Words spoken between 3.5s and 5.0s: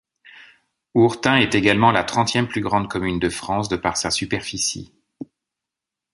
de par sa superficie.